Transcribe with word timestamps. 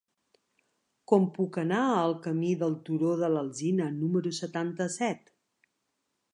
Com 1.11 1.27
puc 1.35 1.59
anar 1.63 1.81
al 1.97 2.15
camí 2.25 2.49
del 2.63 2.75
Turó 2.89 3.13
de 3.21 3.31
l'Alzina 3.37 3.93
número 4.01 4.35
setanta-set? 4.41 5.33